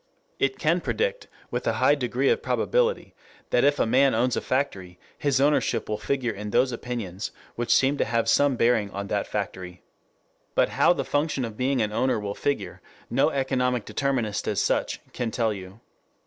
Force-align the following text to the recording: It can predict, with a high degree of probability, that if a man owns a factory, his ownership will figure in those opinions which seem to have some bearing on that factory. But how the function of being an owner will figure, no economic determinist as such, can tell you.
It 0.39 0.57
can 0.57 0.81
predict, 0.81 1.27
with 1.51 1.67
a 1.67 1.73
high 1.73 1.93
degree 1.93 2.29
of 2.29 2.41
probability, 2.41 3.13
that 3.51 3.63
if 3.63 3.77
a 3.77 3.85
man 3.85 4.15
owns 4.15 4.35
a 4.35 4.41
factory, 4.41 4.97
his 5.15 5.39
ownership 5.39 5.87
will 5.87 5.99
figure 5.99 6.33
in 6.33 6.49
those 6.49 6.71
opinions 6.71 7.29
which 7.53 7.71
seem 7.71 7.97
to 7.99 8.05
have 8.05 8.27
some 8.27 8.55
bearing 8.55 8.89
on 8.89 9.09
that 9.09 9.27
factory. 9.27 9.83
But 10.55 10.69
how 10.69 10.91
the 10.93 11.05
function 11.05 11.45
of 11.45 11.55
being 11.55 11.83
an 11.83 11.91
owner 11.93 12.19
will 12.19 12.33
figure, 12.33 12.81
no 13.11 13.29
economic 13.29 13.85
determinist 13.85 14.47
as 14.47 14.59
such, 14.59 15.01
can 15.13 15.29
tell 15.29 15.53
you. 15.53 15.81